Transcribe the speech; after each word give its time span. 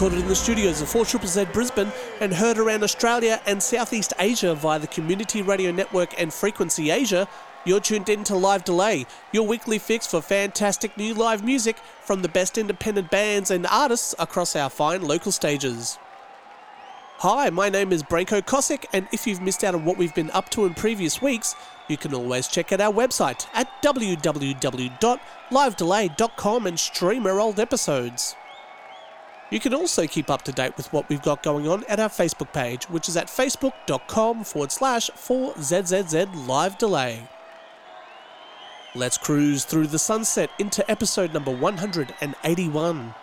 recorded 0.00 0.22
in 0.22 0.28
the 0.28 0.34
studios 0.34 0.80
of 0.80 0.88
4 0.88 1.04
Z 1.04 1.44
Brisbane 1.52 1.92
and 2.22 2.32
heard 2.32 2.56
around 2.56 2.82
Australia 2.82 3.38
and 3.44 3.62
Southeast 3.62 4.14
Asia 4.18 4.54
via 4.54 4.78
the 4.78 4.86
Community 4.86 5.42
Radio 5.42 5.70
Network 5.70 6.18
and 6.18 6.32
Frequency 6.32 6.90
Asia, 6.90 7.28
you're 7.66 7.80
tuned 7.80 8.08
in 8.08 8.24
to 8.24 8.34
Live 8.34 8.64
Delay, 8.64 9.04
your 9.30 9.46
weekly 9.46 9.78
fix 9.78 10.06
for 10.06 10.22
fantastic 10.22 10.96
new 10.96 11.12
live 11.12 11.44
music 11.44 11.76
from 12.02 12.22
the 12.22 12.30
best 12.30 12.56
independent 12.56 13.10
bands 13.10 13.50
and 13.50 13.66
artists 13.66 14.14
across 14.18 14.56
our 14.56 14.70
fine 14.70 15.02
local 15.02 15.32
stages. 15.32 15.98
Hi, 17.18 17.50
my 17.50 17.68
name 17.68 17.92
is 17.92 18.02
Branko 18.02 18.40
Kosick, 18.40 18.86
and 18.94 19.06
if 19.12 19.26
you've 19.26 19.42
missed 19.42 19.64
out 19.64 19.74
on 19.74 19.84
what 19.84 19.98
we've 19.98 20.14
been 20.14 20.30
up 20.30 20.48
to 20.52 20.64
in 20.64 20.72
previous 20.72 21.20
weeks, 21.20 21.54
you 21.88 21.98
can 21.98 22.14
always 22.14 22.48
check 22.48 22.72
out 22.72 22.80
our 22.80 22.90
website 22.90 23.46
at 23.52 23.68
www.livedelay.com 23.82 26.66
and 26.66 26.80
stream 26.80 27.26
our 27.26 27.38
old 27.38 27.60
episodes. 27.60 28.34
You 29.50 29.58
can 29.58 29.74
also 29.74 30.06
keep 30.06 30.30
up 30.30 30.42
to 30.42 30.52
date 30.52 30.76
with 30.76 30.92
what 30.92 31.08
we've 31.08 31.22
got 31.22 31.42
going 31.42 31.66
on 31.66 31.84
at 31.88 31.98
our 31.98 32.08
Facebook 32.08 32.52
page, 32.52 32.84
which 32.84 33.08
is 33.08 33.16
at 33.16 33.26
facebook.com 33.26 34.44
forward 34.44 34.70
slash 34.70 35.10
4ZZZ 35.10 36.46
Live 36.46 36.78
Delay. 36.78 37.28
Let's 38.94 39.18
cruise 39.18 39.64
through 39.64 39.88
the 39.88 39.98
sunset 39.98 40.50
into 40.58 40.88
episode 40.88 41.32
number 41.34 41.50
181. 41.50 43.14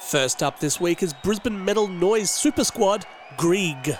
First 0.00 0.42
up 0.42 0.58
this 0.58 0.80
week 0.80 1.02
is 1.02 1.12
Brisbane 1.12 1.64
metal 1.64 1.86
noise 1.86 2.30
super 2.30 2.64
squad, 2.64 3.06
Grieg. 3.36 3.96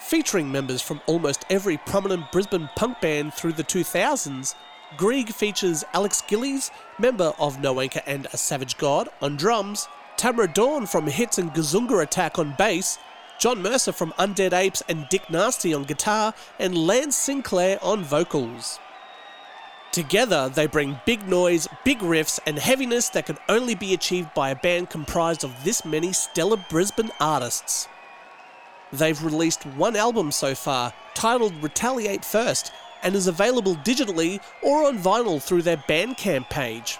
Featuring 0.00 0.50
members 0.50 0.80
from 0.82 1.00
almost 1.06 1.44
every 1.50 1.76
prominent 1.76 2.32
Brisbane 2.32 2.68
punk 2.74 3.00
band 3.00 3.34
through 3.34 3.52
the 3.52 3.64
2000s, 3.64 4.54
Grieg 4.96 5.32
features 5.32 5.84
Alex 5.92 6.22
Gillies, 6.26 6.70
member 6.98 7.32
of 7.38 7.60
No 7.60 7.80
Anchor 7.80 8.02
and 8.06 8.26
A 8.32 8.36
Savage 8.36 8.76
God, 8.76 9.08
on 9.22 9.36
drums, 9.36 9.88
Tamara 10.16 10.48
Dawn 10.48 10.86
from 10.86 11.06
Hits 11.06 11.38
and 11.38 11.52
Gazunga 11.52 12.02
Attack 12.02 12.38
on 12.38 12.54
bass, 12.58 12.98
John 13.38 13.62
Mercer 13.62 13.92
from 13.92 14.12
Undead 14.18 14.52
Apes 14.52 14.82
and 14.88 15.08
Dick 15.08 15.30
Nasty 15.30 15.72
on 15.72 15.84
guitar, 15.84 16.34
and 16.58 16.76
Lance 16.76 17.16
Sinclair 17.16 17.78
on 17.82 18.02
vocals. 18.02 18.78
Together, 19.92 20.48
they 20.48 20.66
bring 20.66 21.00
big 21.06 21.26
noise, 21.26 21.66
big 21.84 21.98
riffs, 22.00 22.38
and 22.46 22.58
heaviness 22.58 23.08
that 23.08 23.26
can 23.26 23.38
only 23.48 23.74
be 23.74 23.94
achieved 23.94 24.32
by 24.34 24.50
a 24.50 24.56
band 24.56 24.90
comprised 24.90 25.42
of 25.42 25.64
this 25.64 25.84
many 25.84 26.12
stellar 26.12 26.58
Brisbane 26.68 27.10
artists. 27.18 27.88
They've 28.92 29.24
released 29.24 29.64
one 29.64 29.96
album 29.96 30.32
so 30.32 30.54
far, 30.54 30.92
titled 31.14 31.54
Retaliate 31.62 32.24
First, 32.24 32.72
and 33.02 33.14
is 33.14 33.26
available 33.26 33.74
digitally 33.76 34.40
or 34.62 34.86
on 34.86 34.98
vinyl 34.98 35.42
through 35.42 35.62
their 35.62 35.76
Bandcamp 35.76 36.48
page. 36.50 36.98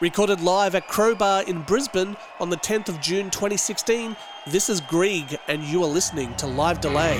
Recorded 0.00 0.40
live 0.40 0.74
at 0.74 0.88
Crowbar 0.88 1.42
in 1.42 1.60
Brisbane 1.60 2.16
on 2.38 2.48
the 2.48 2.56
10th 2.56 2.88
of 2.88 3.02
June 3.02 3.28
2016, 3.28 4.16
this 4.46 4.70
is 4.70 4.80
Grieg, 4.80 5.38
and 5.46 5.62
you 5.62 5.82
are 5.82 5.88
listening 5.88 6.34
to 6.36 6.46
Live 6.46 6.80
Delay. 6.80 7.18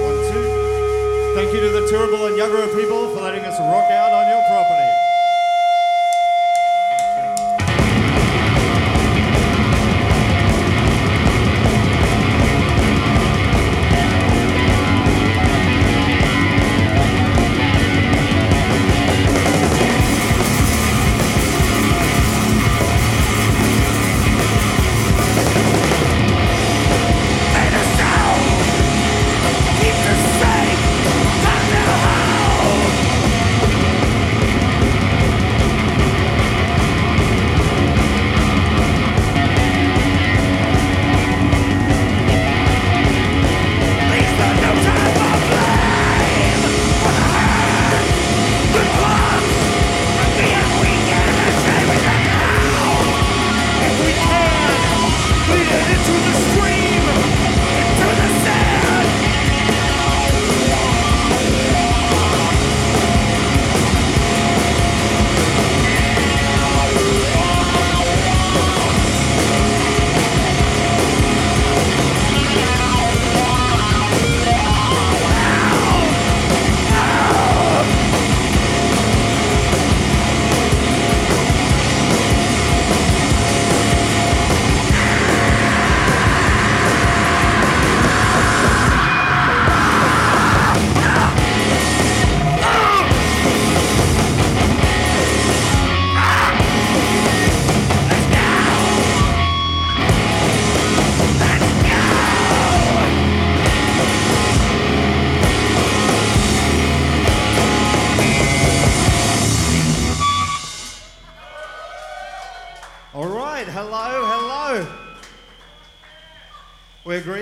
One, 0.00 0.18
two. 0.30 1.34
Thank 1.34 1.52
you 1.52 1.60
to 1.60 1.70
the 1.70 1.88
Turrbal 1.90 2.28
and 2.28 2.36
Yuggera 2.38 2.80
people 2.80 3.12
for 3.12 3.22
letting 3.22 3.44
us 3.44 3.58
rock 3.58 3.90
out 3.90 4.12
on 4.12 4.28
your 4.28 4.42
property. 4.46 5.07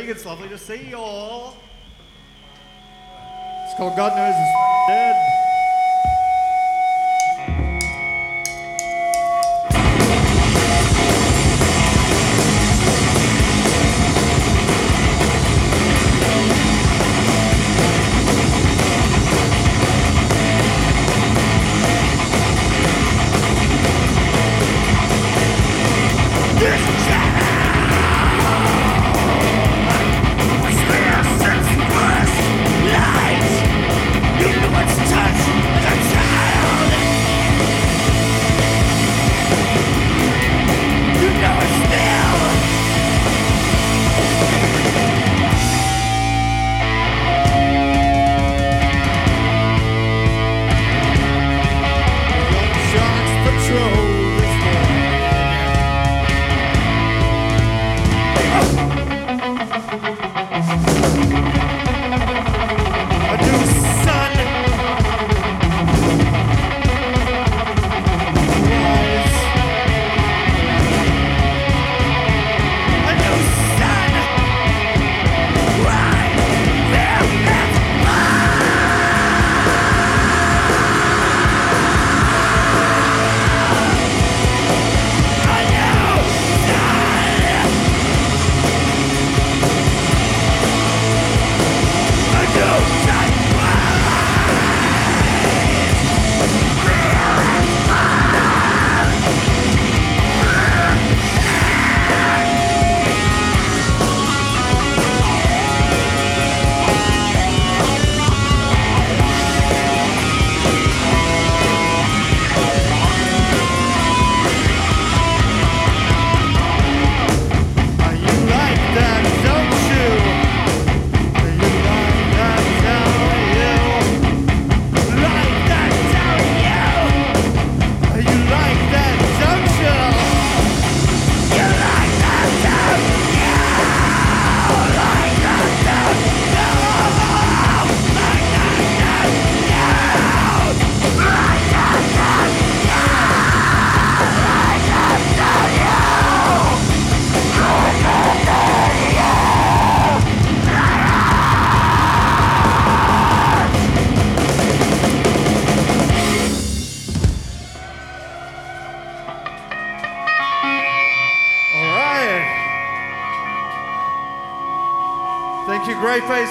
It's 0.08 0.24
lovely 0.24 0.48
to 0.50 0.56
see 0.56 0.90
you 0.90 0.98
all. 0.98 1.56
It's 3.64 3.76
called 3.76 3.96
God 3.96 4.16
Knows 4.16 4.36
It's 4.38 4.86
Dead. 4.86 5.35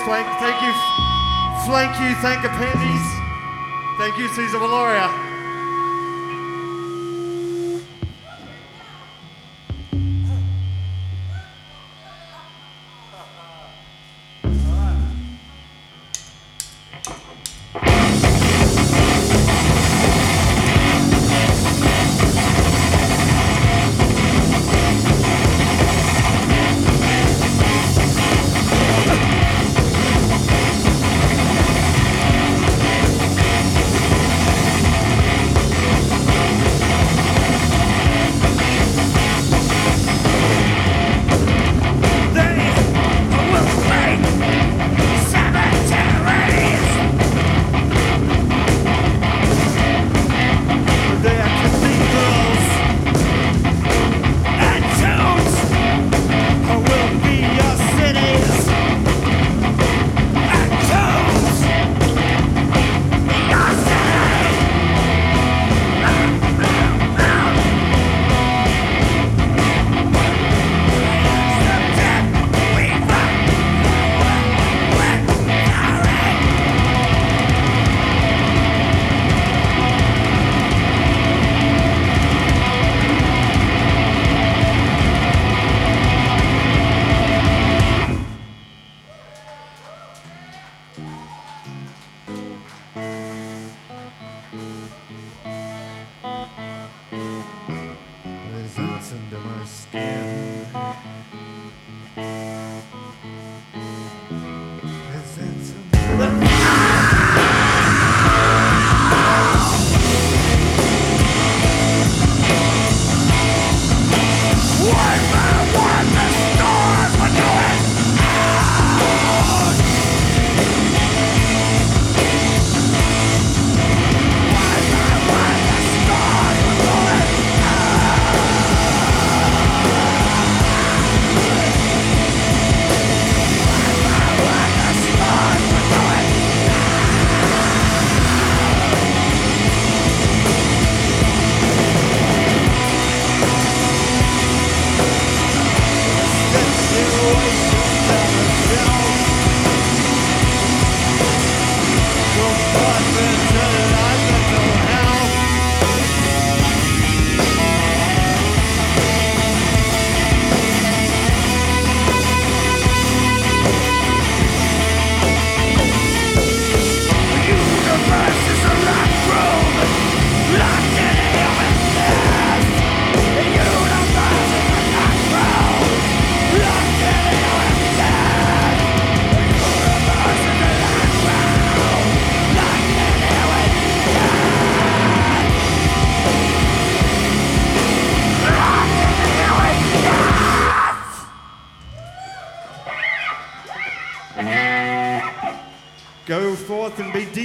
Flank. 0.06 0.28
Thank 0.38 0.62
you, 0.62 0.72
Flank 1.66 2.00
you, 2.00 2.14
thank 2.22 2.44
you, 2.44 2.50
Pandies. 2.50 3.98
Thank 3.98 4.20
you, 4.20 4.28
Caesar 4.28 4.60
Valoria. 4.60 5.25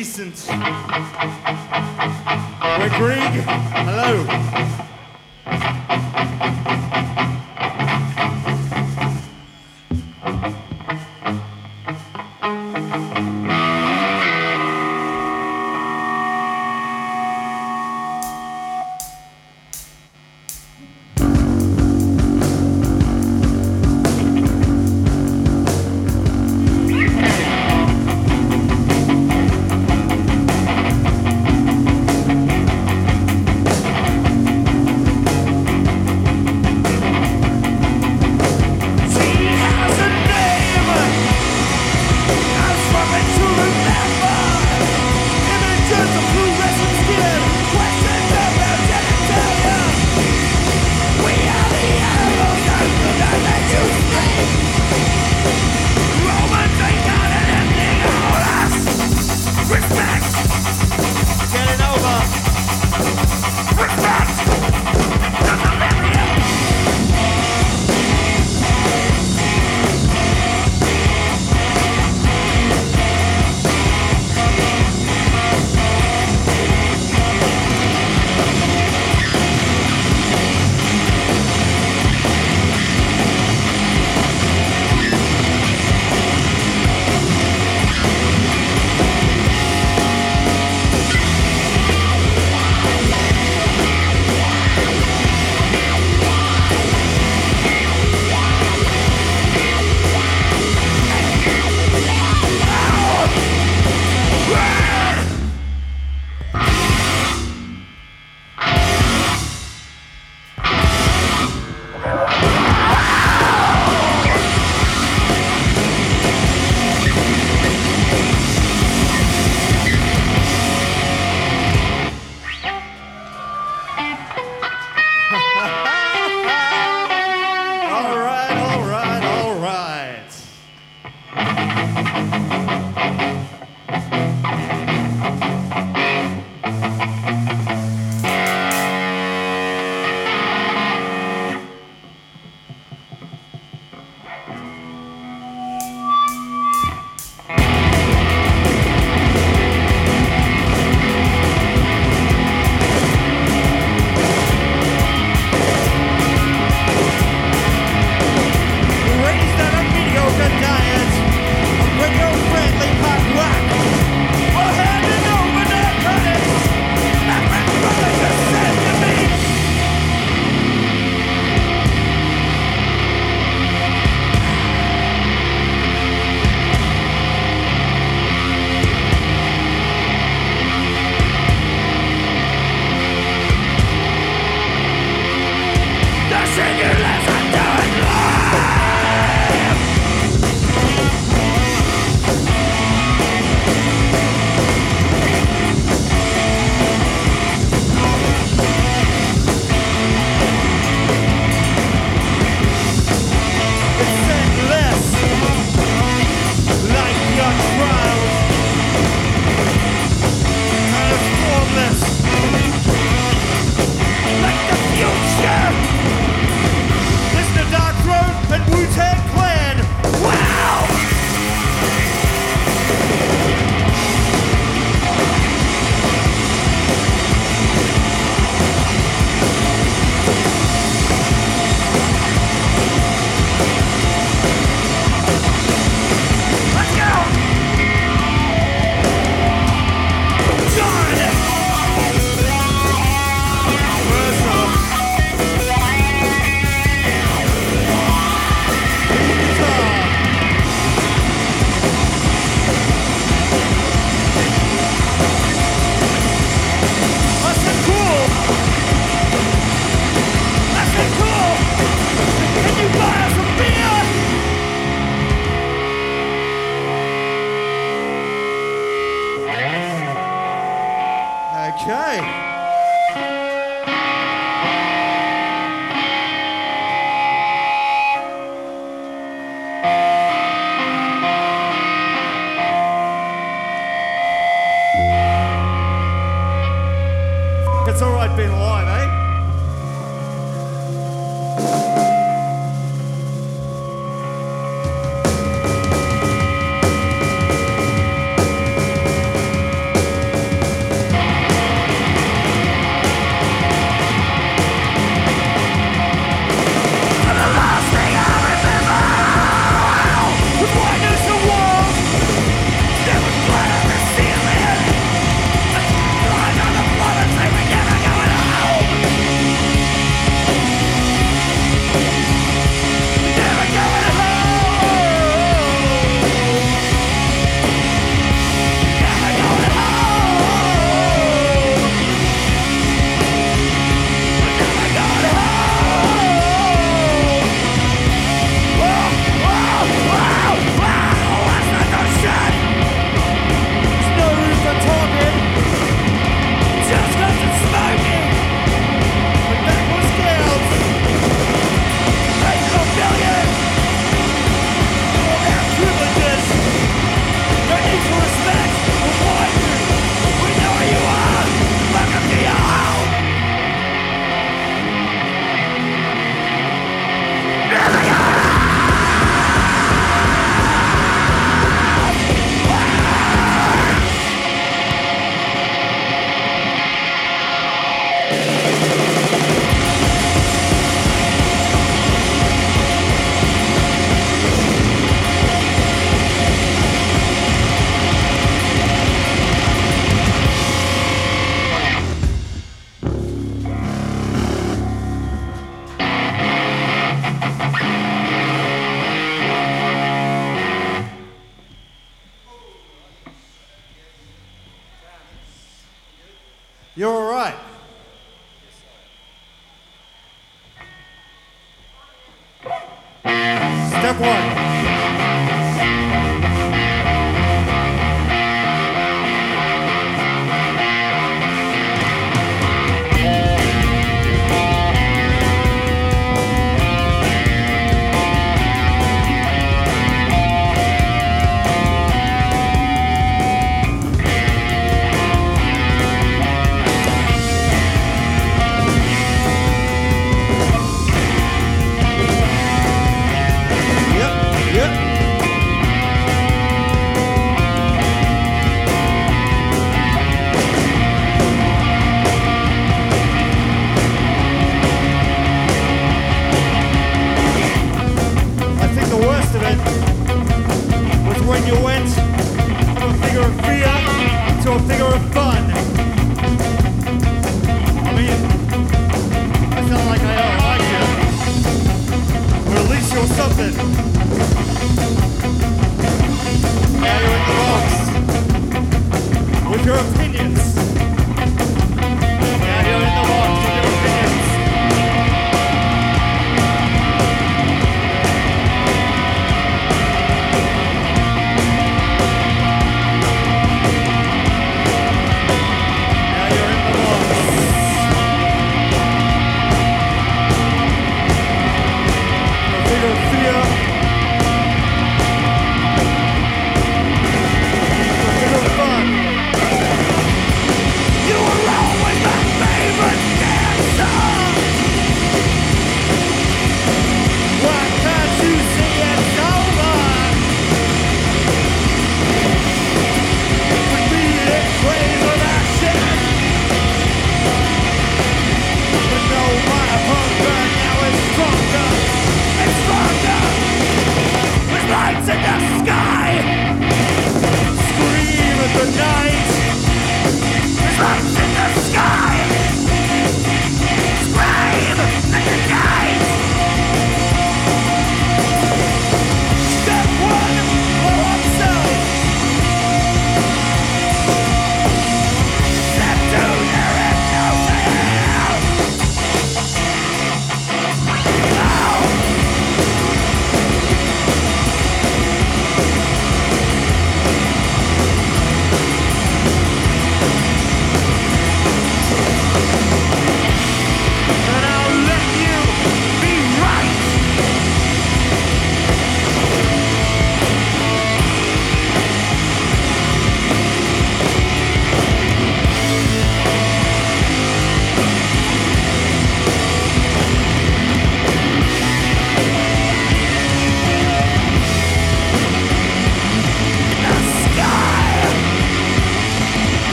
Decent. 0.00 0.46
We're 2.78 2.88
Grieg. 2.96 3.44
Hello. 3.84 4.39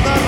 together. 0.00 0.27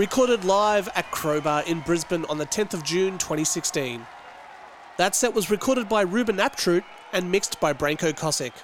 Recorded 0.00 0.46
live 0.46 0.88
at 0.94 1.10
Crowbar 1.10 1.64
in 1.64 1.80
Brisbane 1.80 2.24
on 2.30 2.38
the 2.38 2.46
10th 2.46 2.72
of 2.72 2.82
June 2.82 3.18
2016. 3.18 4.06
That 4.96 5.14
set 5.14 5.34
was 5.34 5.50
recorded 5.50 5.90
by 5.90 6.00
Ruben 6.00 6.38
Aptrut 6.38 6.84
and 7.12 7.30
mixed 7.30 7.60
by 7.60 7.74
Branko 7.74 8.14
Kosick. 8.14 8.54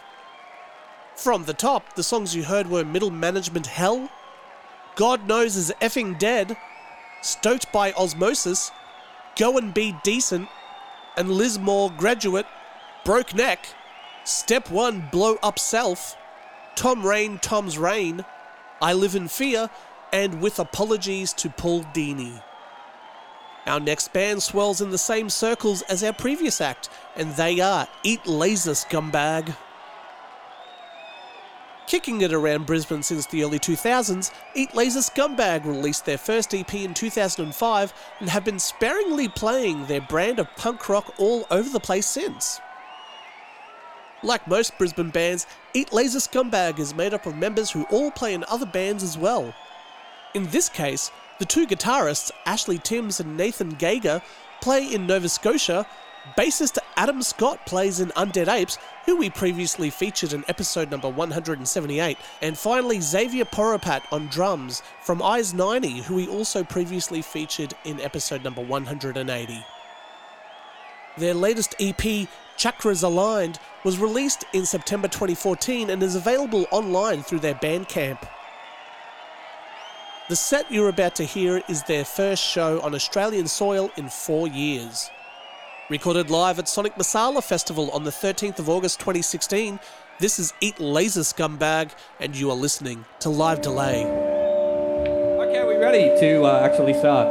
From 1.14 1.44
the 1.44 1.52
top, 1.52 1.92
the 1.92 2.02
songs 2.02 2.34
you 2.34 2.44
heard 2.44 2.70
were 2.70 2.86
Middle 2.86 3.10
Management 3.10 3.66
Hell, 3.66 4.08
God 4.94 5.28
Knows 5.28 5.56
Is 5.56 5.70
Effing 5.82 6.18
Dead, 6.18 6.56
Stoked 7.20 7.70
by 7.70 7.92
Osmosis, 7.92 8.70
Go 9.38 9.58
and 9.58 9.74
Be 9.74 9.94
Decent, 10.02 10.48
and 11.18 11.30
Liz 11.30 11.58
Moore 11.58 11.92
Graduate, 11.94 12.46
Broke 13.04 13.34
Neck, 13.34 13.66
Step 14.24 14.70
1 14.70 15.10
Blow 15.12 15.36
Up 15.42 15.58
Self, 15.58 16.16
Tom 16.76 17.04
Rain 17.04 17.38
Tom's 17.40 17.76
Rain, 17.76 18.24
I 18.80 18.94
Live 18.94 19.14
in 19.14 19.28
Fear, 19.28 19.68
and 20.12 20.40
With 20.40 20.58
Apologies 20.58 21.32
to 21.34 21.50
Paul 21.50 21.84
Dini. 21.94 22.42
Our 23.66 23.80
next 23.80 24.12
band 24.12 24.42
swirls 24.42 24.80
in 24.80 24.90
the 24.90 24.98
same 24.98 25.28
circles 25.28 25.82
as 25.82 26.04
our 26.04 26.12
previous 26.12 26.60
act, 26.60 26.88
and 27.16 27.32
they 27.34 27.60
are 27.60 27.88
Eat 28.04 28.26
Laser 28.26 28.72
Scumbag. 28.72 29.56
Kicking 31.86 32.20
it 32.20 32.32
around 32.32 32.66
Brisbane 32.66 33.02
since 33.02 33.26
the 33.26 33.44
early 33.44 33.58
2000s, 33.58 34.32
Eat 34.54 34.74
Laser 34.74 35.00
Scumbag 35.00 35.64
released 35.64 36.04
their 36.04 36.18
first 36.18 36.54
EP 36.54 36.74
in 36.74 36.94
2005 36.94 37.94
and 38.20 38.28
have 38.28 38.44
been 38.44 38.58
sparingly 38.58 39.28
playing 39.28 39.86
their 39.86 40.00
brand 40.00 40.38
of 40.38 40.48
punk 40.56 40.88
rock 40.88 41.14
all 41.18 41.46
over 41.50 41.68
the 41.68 41.80
place 41.80 42.06
since. 42.06 42.60
Like 44.22 44.48
most 44.48 44.76
Brisbane 44.78 45.10
bands, 45.10 45.46
Eat 45.74 45.92
Laser 45.92 46.18
Scumbag 46.18 46.80
is 46.80 46.94
made 46.94 47.14
up 47.14 47.26
of 47.26 47.36
members 47.36 47.70
who 47.70 47.84
all 47.90 48.10
play 48.10 48.34
in 48.34 48.44
other 48.48 48.66
bands 48.66 49.04
as 49.04 49.16
well. 49.16 49.54
In 50.36 50.44
this 50.48 50.68
case, 50.68 51.10
the 51.38 51.46
two 51.46 51.66
guitarists, 51.66 52.30
Ashley 52.44 52.76
Timms 52.76 53.20
and 53.20 53.38
Nathan 53.38 53.70
Gager, 53.70 54.20
play 54.60 54.84
in 54.84 55.06
Nova 55.06 55.30
Scotia. 55.30 55.86
Bassist 56.36 56.76
Adam 56.98 57.22
Scott 57.22 57.64
plays 57.64 58.00
in 58.00 58.10
Undead 58.10 58.46
Apes, 58.46 58.76
who 59.06 59.16
we 59.16 59.30
previously 59.30 59.88
featured 59.88 60.34
in 60.34 60.44
episode 60.46 60.90
number 60.90 61.08
178. 61.08 62.18
And 62.42 62.58
finally, 62.58 63.00
Xavier 63.00 63.46
Poropat 63.46 64.02
on 64.12 64.26
drums 64.26 64.82
from 65.00 65.22
Eyes 65.22 65.54
90, 65.54 66.02
who 66.02 66.16
we 66.16 66.28
also 66.28 66.62
previously 66.62 67.22
featured 67.22 67.72
in 67.86 67.98
episode 68.02 68.44
number 68.44 68.60
180. 68.60 69.64
Their 71.16 71.32
latest 71.32 71.74
EP, 71.80 72.28
Chakras 72.58 73.02
Aligned, 73.02 73.58
was 73.84 73.96
released 73.96 74.44
in 74.52 74.66
September 74.66 75.08
2014 75.08 75.88
and 75.88 76.02
is 76.02 76.14
available 76.14 76.66
online 76.72 77.22
through 77.22 77.40
their 77.40 77.54
Bandcamp. 77.54 78.18
The 80.28 80.34
set 80.34 80.72
you're 80.72 80.88
about 80.88 81.14
to 81.16 81.24
hear 81.24 81.62
is 81.68 81.84
their 81.84 82.04
first 82.04 82.42
show 82.42 82.80
on 82.80 82.96
Australian 82.96 83.46
soil 83.46 83.92
in 83.96 84.08
four 84.08 84.48
years. 84.48 85.08
Recorded 85.88 86.30
live 86.30 86.58
at 86.58 86.68
Sonic 86.68 86.96
Masala 86.96 87.40
Festival 87.44 87.92
on 87.92 88.02
the 88.02 88.10
13th 88.10 88.58
of 88.58 88.68
August 88.68 88.98
2016, 88.98 89.78
this 90.18 90.40
is 90.40 90.52
Eat 90.60 90.80
Laser 90.80 91.20
Scumbag, 91.20 91.92
and 92.18 92.34
you 92.34 92.50
are 92.50 92.56
listening 92.56 93.04
to 93.20 93.30
Live 93.30 93.60
Delay. 93.60 94.04
Okay, 94.04 95.58
are 95.58 95.68
we 95.68 95.76
ready 95.76 96.18
to 96.18 96.42
uh, 96.42 96.68
actually 96.68 96.94
start? 96.94 97.28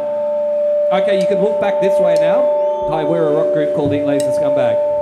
Okay, 0.93 1.19
you 1.19 1.27
can 1.27 1.39
walk 1.39 1.59
back 1.59 1.81
this 1.81 1.99
way 1.99 2.15
now. 2.21 2.87
Hi, 2.91 3.03
we're 3.03 3.27
a 3.27 3.33
rock 3.33 3.53
group 3.53 3.75
called 3.75 3.91
Eat 3.91 4.05
Laser 4.05 4.31
Scumbag. 4.31 4.95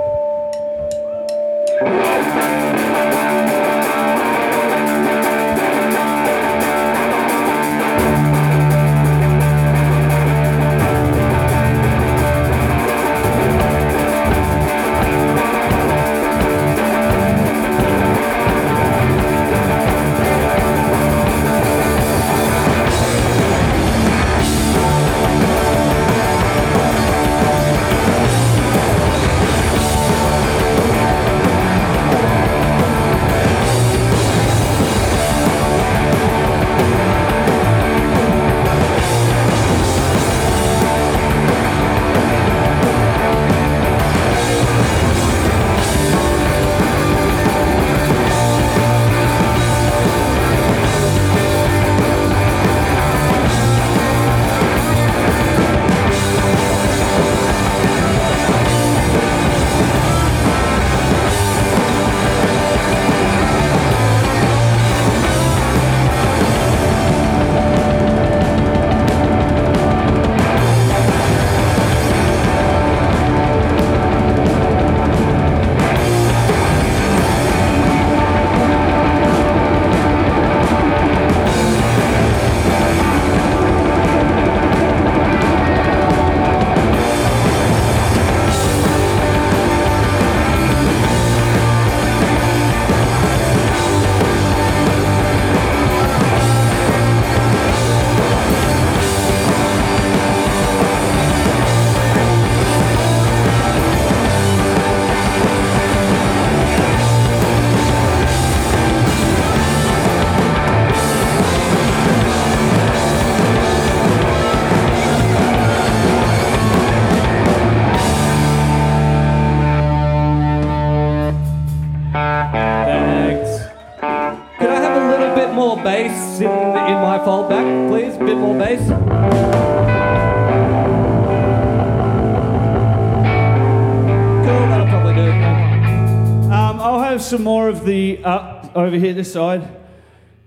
Some 137.34 137.42
more 137.42 137.68
of 137.68 137.84
the 137.84 138.22
uh, 138.22 138.68
over 138.76 138.96
here, 138.96 139.12
this 139.12 139.32
side. 139.32 139.68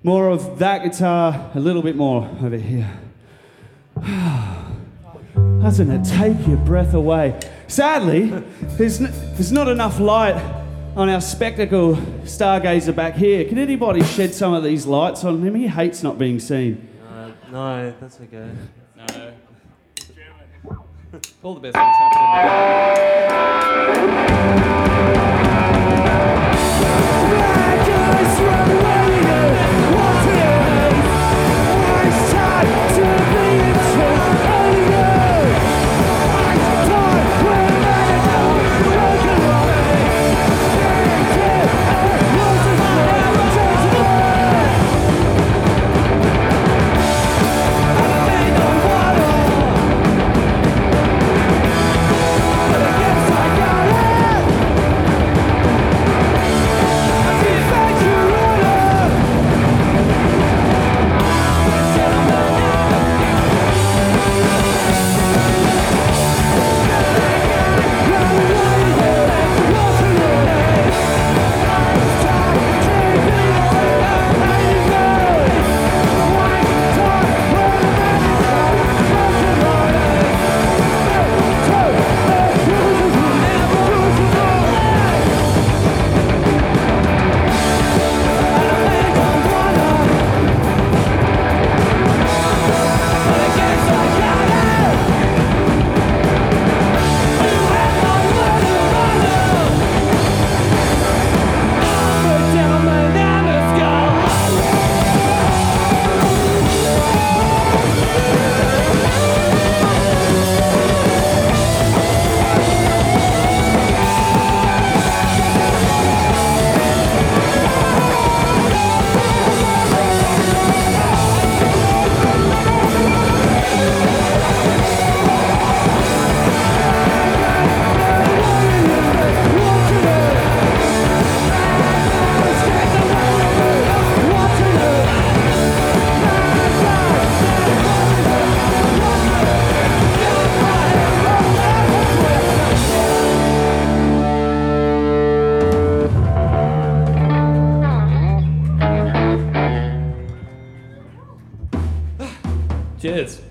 More 0.03 0.29
of 0.29 0.59
that 0.59 0.85
guitar, 0.85 1.51
a 1.53 1.59
little 1.59 1.81
bit 1.81 1.97
more 1.97 2.23
over 2.41 2.55
here. 2.55 2.89
Doesn't 5.35 5.91
it 5.91 6.05
take 6.05 6.47
your 6.47 6.55
breath 6.55 6.93
away? 6.93 7.37
Sadly, 7.67 8.27
there's, 8.77 9.01
n- 9.01 9.11
there's 9.33 9.51
not 9.51 9.67
enough 9.67 9.99
light 9.99 10.41
on 10.95 11.09
our 11.09 11.19
spectacle 11.19 11.97
stargazer 12.23 12.95
back 12.95 13.15
here. 13.15 13.43
Can 13.43 13.57
anybody 13.57 14.01
shed 14.01 14.33
some 14.33 14.53
of 14.53 14.63
these 14.63 14.85
lights 14.85 15.25
on 15.25 15.45
him? 15.45 15.55
He 15.55 15.67
hates 15.67 16.03
not 16.03 16.17
being 16.17 16.39
seen. 16.39 16.87
Uh, 17.05 17.31
no, 17.51 17.93
that's 17.99 18.21
okay. 18.21 18.49
No. 18.95 19.33
All 21.43 21.53
the 21.53 21.59
best 21.59 21.75
things 21.75 21.97
happening. 24.15 24.86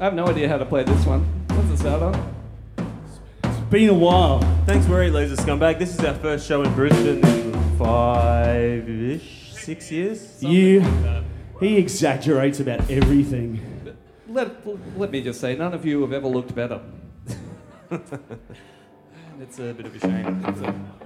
Have 0.06 0.14
no 0.14 0.28
idea 0.28 0.48
how 0.48 0.56
to 0.56 0.64
play 0.64 0.84
this 0.84 1.04
one. 1.04 1.22
What's 1.48 1.68
it 1.68 1.78
start 1.78 2.00
on? 2.00 2.34
It's 3.42 3.58
been 3.70 3.88
a 3.88 3.92
while. 3.92 4.38
Thanks, 4.64 4.86
Worry 4.86 5.10
Loser 5.10 5.34
Scumbag. 5.34 5.80
This 5.80 5.98
is 5.98 6.04
our 6.04 6.14
first 6.14 6.46
show 6.46 6.62
in 6.62 6.72
Brisbane 6.74 7.26
in 7.26 7.76
five-ish, 7.76 9.52
six 9.52 9.90
years. 9.90 10.40
You. 10.40 10.84
He 11.58 11.76
exaggerates 11.76 12.60
about 12.60 12.88
everything. 12.88 13.60
Let, 14.28 14.64
let 14.96 15.10
me 15.10 15.22
just 15.22 15.40
say, 15.40 15.56
none 15.56 15.74
of 15.74 15.84
you 15.84 16.02
have 16.02 16.12
ever 16.12 16.28
looked 16.28 16.54
better. 16.54 16.80
It's 19.38 19.58
a 19.58 19.74
bit 19.74 19.84
of 19.86 19.94
a 19.94 19.98
shame. 19.98 21.05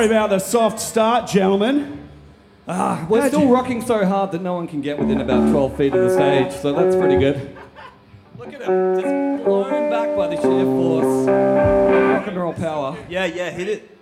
Sorry 0.00 0.08
about 0.08 0.30
the 0.30 0.38
soft 0.38 0.80
start, 0.80 1.28
gentlemen. 1.28 2.08
Ah, 2.66 3.06
we're 3.10 3.28
still 3.28 3.50
rocking 3.50 3.82
so 3.82 4.02
hard 4.06 4.32
that 4.32 4.40
no 4.40 4.54
one 4.54 4.66
can 4.66 4.80
get 4.80 4.98
within 4.98 5.20
about 5.20 5.50
12 5.50 5.76
feet 5.76 5.92
of 5.92 6.00
the 6.00 6.14
stage, 6.14 6.58
so 6.58 6.72
that's 6.72 6.96
pretty 6.96 7.18
good. 7.18 7.54
Look 8.38 8.54
at 8.54 8.62
him, 8.62 8.94
just 8.98 9.44
blown 9.44 9.90
back 9.90 10.16
by 10.16 10.28
the 10.28 10.36
sheer 10.36 10.64
force 10.64 11.04
of 11.04 11.28
rock 11.28 12.26
and 12.28 12.34
roll 12.38 12.54
power. 12.54 12.96
Yeah, 13.10 13.26
yeah, 13.26 13.50
hit 13.50 13.68
it. 13.68 13.99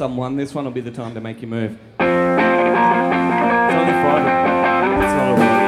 Someone, 0.00 0.34
this 0.34 0.54
one 0.54 0.64
will 0.64 0.72
be 0.72 0.80
the 0.80 0.90
time 0.90 1.12
to 1.12 1.20
make 1.20 1.42
you 1.42 1.46
move. 1.46 1.72
It's 1.72 2.08
only. 4.08 4.32
It's 5.04 5.12
not 5.12 5.38
a 5.38 5.59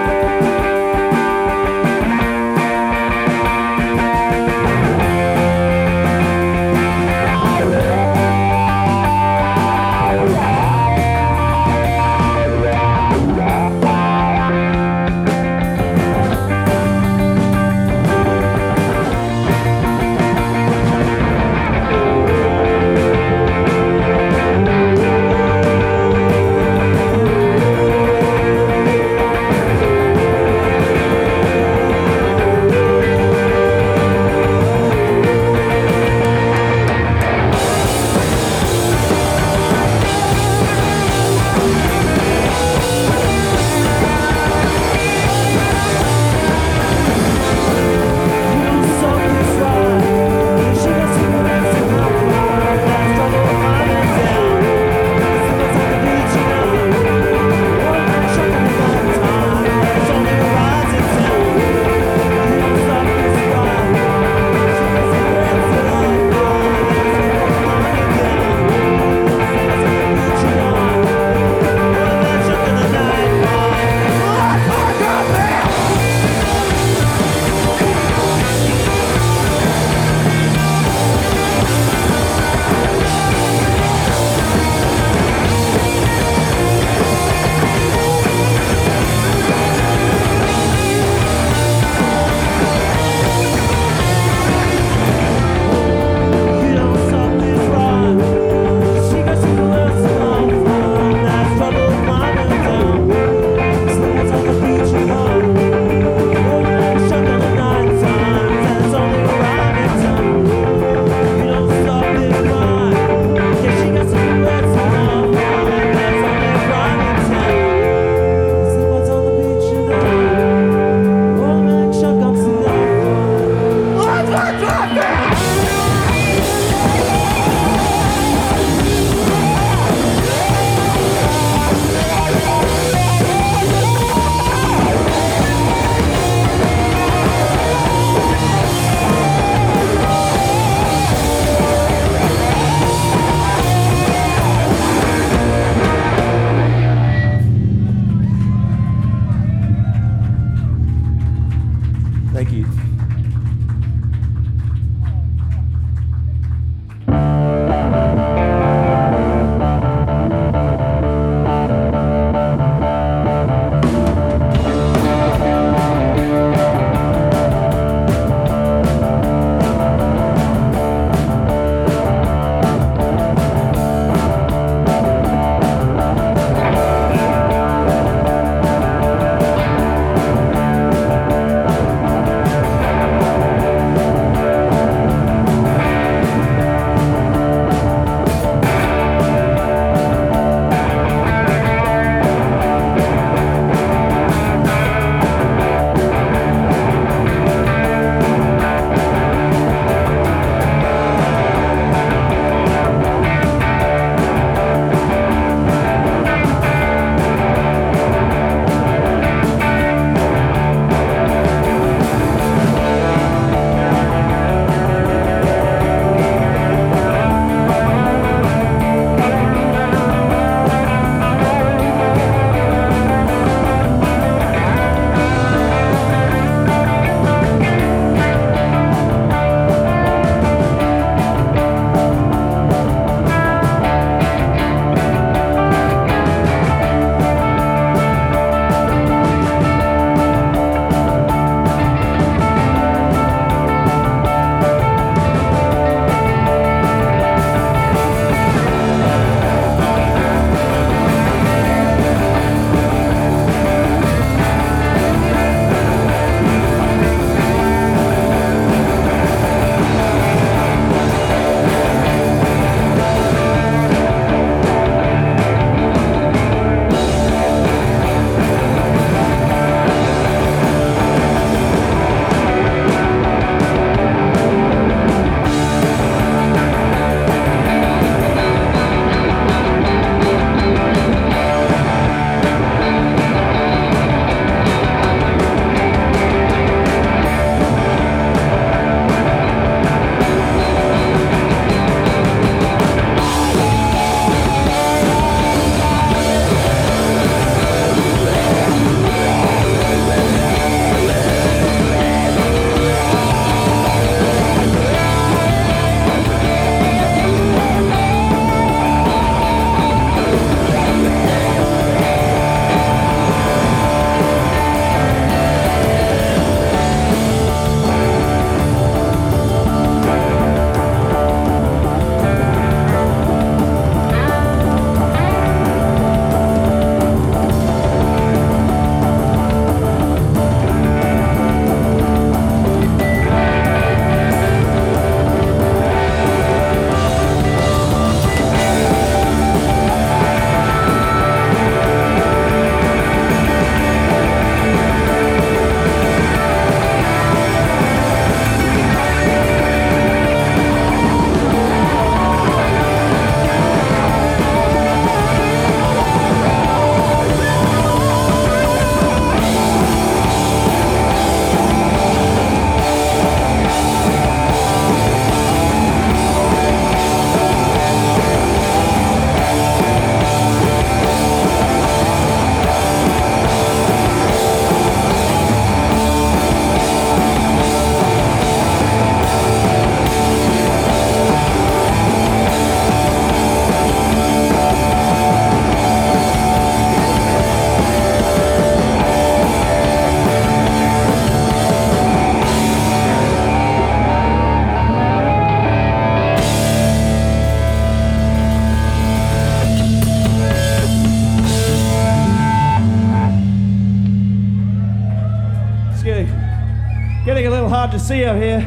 hard 407.73 407.91
to 407.91 407.99
see 407.99 408.23
out 408.27 408.37
here. 408.37 408.61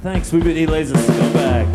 Thanks, 0.00 0.32
we've 0.32 0.44
been 0.44 0.56
Eat 0.56 0.68
Laser 0.68 0.94
Scumbag. 0.94 1.66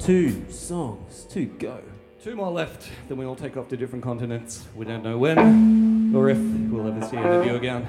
Two 0.00 0.50
songs 0.50 1.26
to 1.30 1.44
go. 1.46 1.80
Two 2.24 2.34
more 2.34 2.50
left, 2.50 2.90
then 3.06 3.18
we 3.18 3.24
all 3.24 3.36
take 3.36 3.56
off 3.56 3.68
to 3.68 3.76
different 3.76 4.02
continents. 4.02 4.66
We 4.74 4.84
don't 4.84 5.04
know 5.04 5.16
when 5.16 6.12
or 6.12 6.28
if 6.28 6.38
we'll 6.38 6.88
ever 6.88 7.06
see 7.06 7.16
any 7.16 7.36
of 7.36 7.46
you 7.46 7.54
again. 7.54 7.86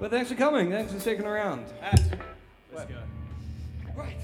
But 0.00 0.10
thanks 0.10 0.30
for 0.30 0.34
coming. 0.34 0.70
Thanks 0.70 0.90
for 0.90 0.98
sticking 0.98 1.26
around. 1.26 1.66
Let's 1.82 2.86
go. 2.86 2.96
Right. 3.94 4.16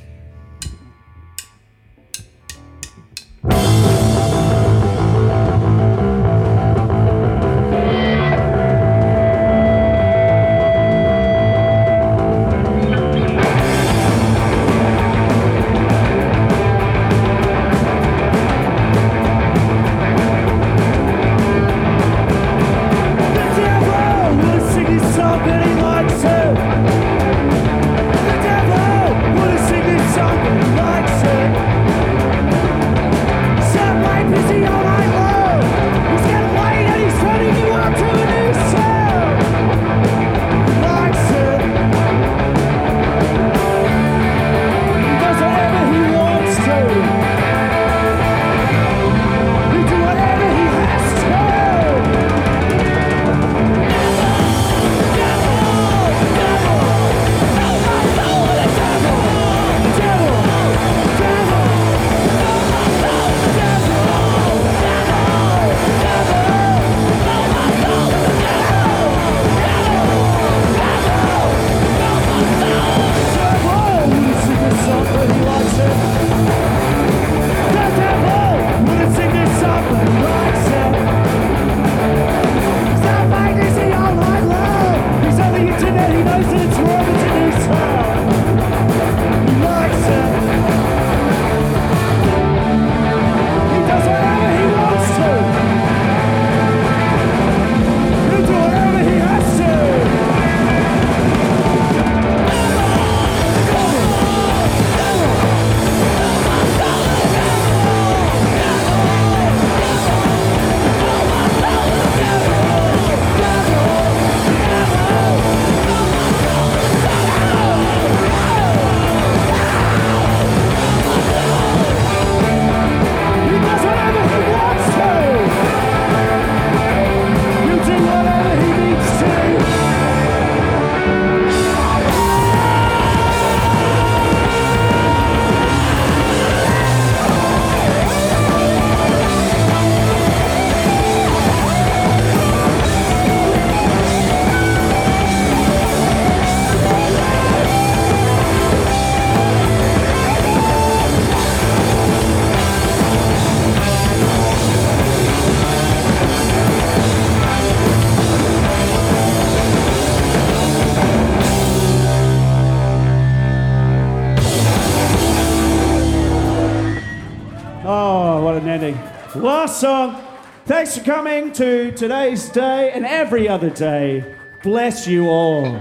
Last 169.61 169.81
song. 169.83 170.23
Thanks 170.65 170.97
for 170.97 171.05
coming 171.05 171.53
to 171.53 171.93
today's 171.93 172.49
day 172.49 172.93
and 172.93 173.05
every 173.05 173.47
other 173.47 173.69
day. 173.69 174.35
Bless 174.63 175.07
you 175.07 175.29
all. 175.29 175.79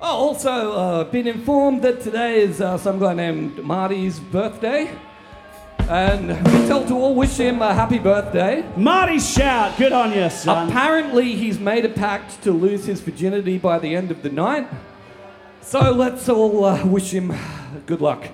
Oh, 0.00 0.28
also, 0.28 0.70
uh, 0.70 1.02
been 1.02 1.26
informed 1.26 1.82
that 1.82 2.00
today 2.00 2.42
is 2.42 2.60
uh, 2.60 2.78
some 2.78 3.00
guy 3.00 3.12
named 3.12 3.58
Marty's 3.58 4.20
birthday. 4.20 4.96
And 5.88 6.28
been 6.44 6.68
told 6.68 6.86
to 6.86 6.94
all 6.94 7.16
wish 7.16 7.36
him 7.38 7.60
a 7.60 7.74
happy 7.74 7.98
birthday. 7.98 8.64
Marty 8.76 9.18
Shout, 9.18 9.76
good 9.76 9.90
on 9.90 10.12
you, 10.12 10.30
son. 10.30 10.68
Apparently, 10.68 11.34
he's 11.34 11.58
made 11.58 11.84
a 11.84 11.88
pact 11.88 12.40
to 12.44 12.52
lose 12.52 12.84
his 12.84 13.00
virginity 13.00 13.58
by 13.58 13.80
the 13.80 13.96
end 13.96 14.12
of 14.12 14.22
the 14.22 14.30
night. 14.30 14.68
So 15.60 15.90
let's 15.90 16.28
all 16.28 16.64
uh, 16.64 16.86
wish 16.86 17.10
him 17.10 17.34
good 17.86 18.00
luck. 18.00 18.28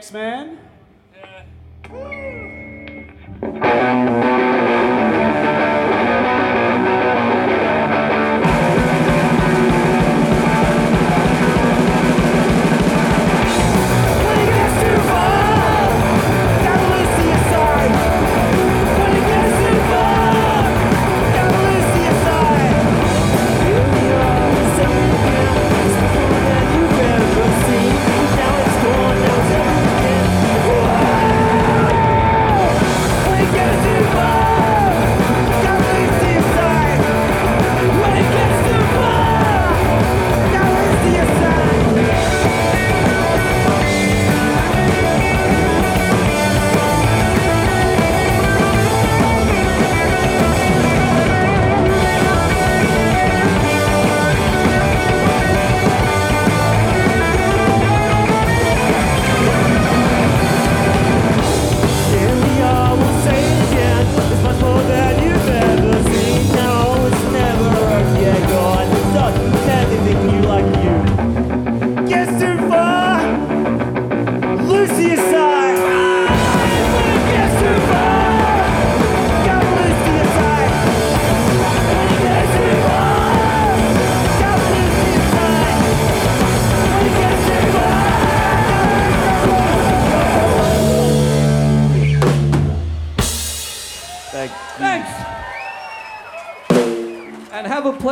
Ready, 0.00 0.56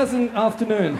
pleasant 0.09 0.35
afternoon. 0.35 0.99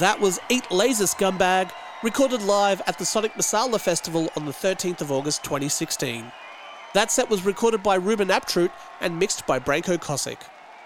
That 0.00 0.18
was 0.18 0.40
Eat 0.48 0.68
Laser 0.72 1.04
Scumbag, 1.04 1.70
recorded 2.02 2.42
live 2.42 2.82
at 2.88 2.98
the 2.98 3.04
Sonic 3.04 3.32
Masala 3.34 3.80
Festival 3.80 4.32
on 4.34 4.46
the 4.46 4.52
13th 4.52 5.00
of 5.00 5.12
August 5.12 5.44
2016. 5.44 6.32
That 6.92 7.12
set 7.12 7.30
was 7.30 7.44
recorded 7.44 7.84
by 7.84 7.94
Ruben 7.94 8.26
Aptrut 8.26 8.72
and 9.00 9.16
mixed 9.16 9.46
by 9.46 9.60
Branko 9.60 9.98
Kosick. 9.98 10.38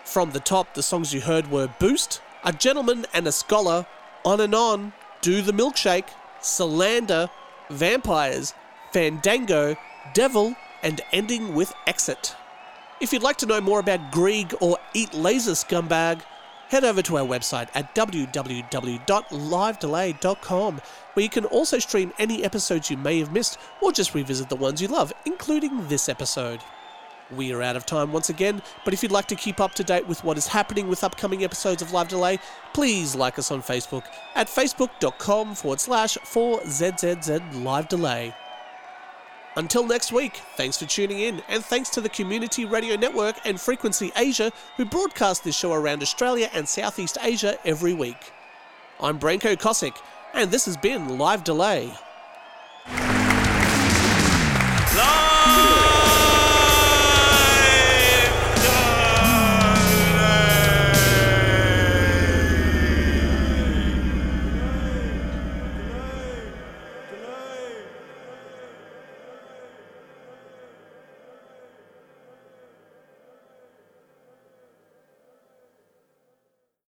From 0.04 0.32
the 0.32 0.40
top, 0.40 0.74
the 0.74 0.82
songs 0.82 1.14
you 1.14 1.22
heard 1.22 1.50
were 1.50 1.72
Boost, 1.78 2.20
A 2.44 2.52
Gentleman 2.52 3.06
and 3.14 3.26
a 3.26 3.32
Scholar, 3.32 3.86
On 4.26 4.38
and 4.42 4.54
On, 4.54 4.92
Do 5.22 5.40
the 5.40 5.52
Milkshake, 5.52 6.08
Salander, 6.42 7.30
Vampires, 7.70 8.52
Fandango, 8.92 9.76
Devil, 10.12 10.54
and 10.82 11.00
ending 11.10 11.54
with 11.54 11.72
Exit. 11.86 12.36
If 13.00 13.14
you'd 13.14 13.22
like 13.22 13.38
to 13.38 13.46
know 13.46 13.62
more 13.62 13.80
about 13.80 14.12
Grieg 14.12 14.54
or 14.60 14.76
Eat 14.92 15.14
Laser 15.14 15.52
Scumbag, 15.52 16.20
head 16.70 16.84
over 16.84 17.02
to 17.02 17.18
our 17.18 17.26
website 17.26 17.68
at 17.74 17.94
www.livedelay.com, 17.94 20.80
where 21.12 21.22
you 21.22 21.28
can 21.28 21.44
also 21.44 21.78
stream 21.78 22.14
any 22.18 22.42
episodes 22.44 22.90
you 22.90 22.96
may 22.96 23.18
have 23.18 23.32
missed 23.32 23.58
or 23.82 23.92
just 23.92 24.14
revisit 24.14 24.48
the 24.48 24.56
ones 24.56 24.80
you 24.80 24.88
love, 24.88 25.12
including 25.26 25.86
this 25.88 26.08
episode. 26.08 26.60
We 27.30 27.52
are 27.52 27.60
out 27.62 27.76
of 27.76 27.84
time 27.86 28.12
once 28.12 28.28
again, 28.28 28.60
but 28.84 28.92
if 28.94 29.02
you'd 29.02 29.12
like 29.12 29.28
to 29.28 29.36
keep 29.36 29.60
up 29.60 29.74
to 29.74 29.84
date 29.84 30.08
with 30.08 30.24
what 30.24 30.38
is 30.38 30.48
happening 30.48 30.88
with 30.88 31.04
upcoming 31.04 31.44
episodes 31.44 31.82
of 31.82 31.92
Live 31.92 32.08
Delay, 32.08 32.38
please 32.72 33.14
like 33.14 33.38
us 33.38 33.50
on 33.50 33.62
Facebook 33.62 34.04
at 34.34 34.48
facebook.com 34.48 35.54
forward 35.54 35.80
slash 35.80 36.16
4ZZZ 36.18 37.64
Live 37.64 37.88
Delay. 37.88 38.34
Until 39.56 39.84
next 39.84 40.12
week, 40.12 40.40
thanks 40.56 40.78
for 40.78 40.86
tuning 40.86 41.20
in, 41.20 41.42
and 41.48 41.64
thanks 41.64 41.90
to 41.90 42.00
the 42.00 42.08
Community 42.08 42.64
Radio 42.64 42.94
Network 42.94 43.36
and 43.44 43.60
Frequency 43.60 44.12
Asia 44.16 44.52
who 44.76 44.84
broadcast 44.84 45.42
this 45.42 45.56
show 45.56 45.72
around 45.72 46.02
Australia 46.02 46.48
and 46.54 46.68
Southeast 46.68 47.18
Asia 47.20 47.58
every 47.64 47.92
week. 47.92 48.32
I'm 49.00 49.18
Branko 49.18 49.56
Kosick, 49.56 49.96
and 50.34 50.50
this 50.50 50.66
has 50.66 50.76
been 50.76 51.18
Live 51.18 51.42
Delay. 51.42 51.92